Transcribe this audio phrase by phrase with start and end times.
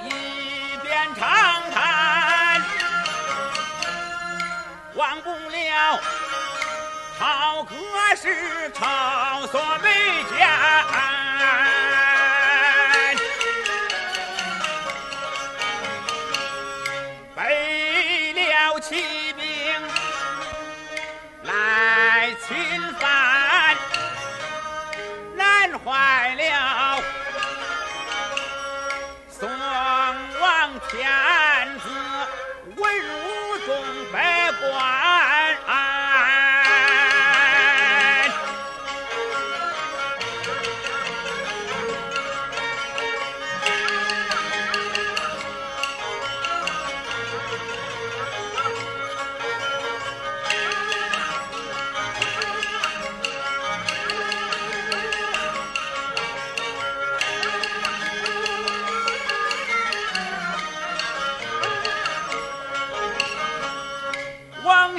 [0.00, 2.62] 一边长叹，
[4.94, 6.00] 忘不了，
[7.18, 7.74] 好歌
[8.16, 9.60] 是草所。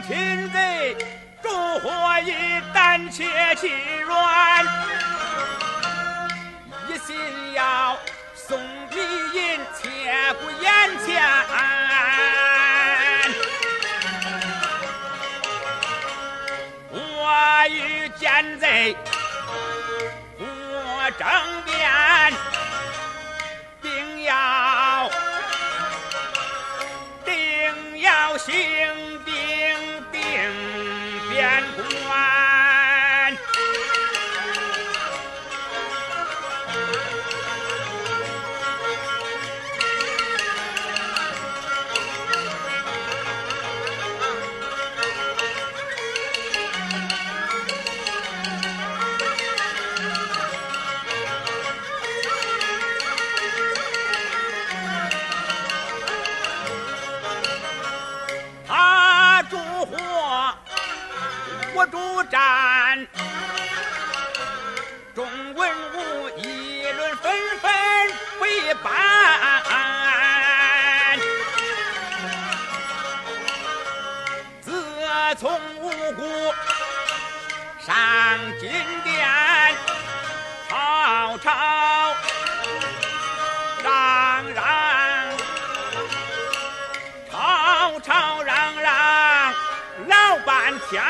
[0.01, 0.95] 擒贼
[1.41, 1.49] 烛
[1.79, 3.69] 火一胆怯气
[4.05, 4.65] 软，
[6.87, 7.15] 一心
[7.53, 7.97] 要
[8.33, 8.57] 送
[8.91, 8.97] 礼
[9.33, 10.69] 银切顾眼
[11.05, 11.07] 前。
[16.91, 18.95] 我与奸贼
[20.37, 20.43] 不
[21.17, 21.27] 争
[21.65, 21.77] 辩，
[31.29, 31.98] เปลี่ยนผม
[78.59, 78.69] 金
[79.05, 79.25] 殿
[80.67, 81.49] 吵吵
[83.81, 84.63] 嚷嚷
[87.31, 89.53] 吵吵嚷嚷
[90.07, 91.01] 闹半天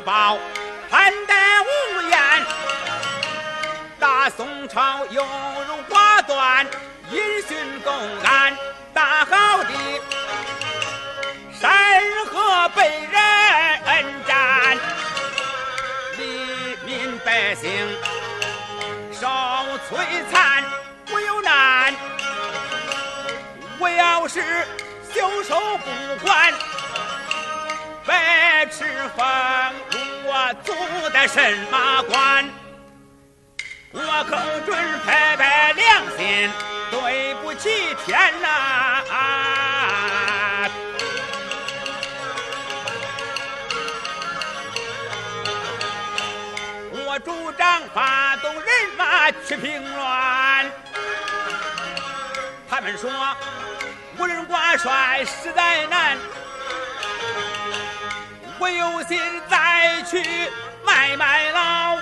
[0.00, 0.38] 报，
[0.90, 2.18] 贪得无厌。
[3.98, 5.24] 大宋朝犹
[5.68, 6.66] 如挂断，
[7.10, 7.92] 音讯公
[8.24, 8.56] 安，
[8.94, 9.70] 大好的
[11.60, 12.82] 山河被
[13.12, 14.78] 人占，
[16.16, 17.70] 黎民百姓
[19.12, 19.26] 受
[19.88, 19.98] 摧
[20.32, 20.64] 残，
[21.12, 21.94] 我有难。
[23.78, 24.42] 我要是
[25.14, 26.54] 袖手不管，
[28.06, 28.84] 白赤
[29.16, 29.26] 峰
[30.54, 30.74] 做
[31.10, 32.48] 的什么官？
[33.92, 36.50] 我可准拍拍良心，
[36.90, 39.02] 对不起天呐！
[46.92, 48.64] 我主张发动人
[48.96, 50.70] 马去平乱。
[52.68, 53.10] 他们说
[54.16, 56.16] 无人挂帅实在难，
[58.76, 59.18] 有心
[59.48, 60.22] 再去
[60.84, 61.96] 卖卖劳，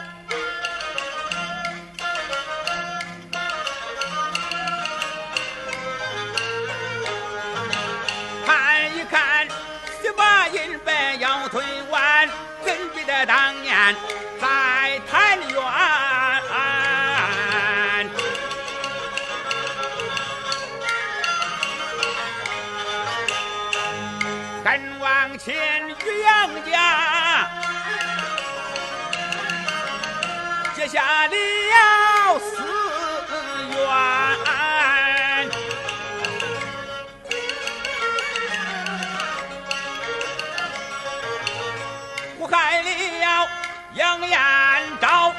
[8.47, 12.29] 看一看一把银白腰腿弯，
[12.65, 13.97] 怎比得当年
[14.41, 14.57] 咱？
[30.88, 31.35] 下了
[32.38, 32.56] 四
[33.69, 33.76] 员，
[42.38, 42.88] 我害了
[43.93, 44.38] 杨延
[44.99, 45.35] 昭，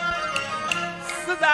[1.25, 1.47] 死在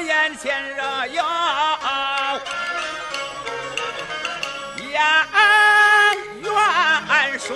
[0.00, 1.22] 眼前若有
[4.92, 4.98] 杨
[6.42, 7.46] 元帅。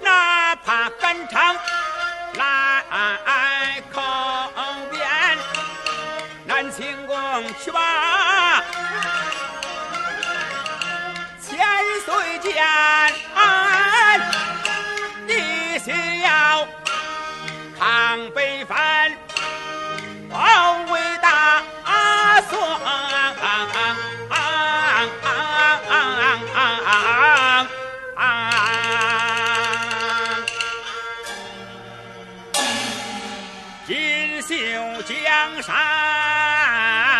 [0.00, 1.56] 哪怕赶场
[2.34, 4.00] 来口
[4.90, 5.38] 边，
[6.44, 7.14] 南清宫
[7.62, 7.80] 去吧，
[35.00, 37.11] 江山。